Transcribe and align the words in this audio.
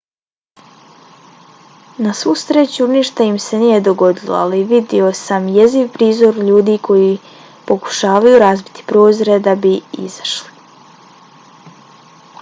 na 2.05 2.13
svu 2.19 2.31
sreću 2.43 2.85
ništa 2.93 3.27
mi 3.35 3.41
se 3.47 3.59
nije 3.63 3.81
dogodilo 3.87 4.35
ali 4.39 4.63
vidio 4.71 5.11
sam 5.19 5.45
jeziv 5.57 5.91
prizor 5.99 6.39
ljudi 6.47 6.77
koji 6.89 7.11
pokušavaju 7.73 8.39
razbiti 8.45 8.87
prozore 8.93 9.35
da 9.49 9.53
bi 9.67 9.75
izašli. 10.05 11.77